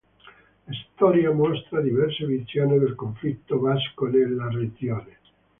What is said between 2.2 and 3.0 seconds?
visioni del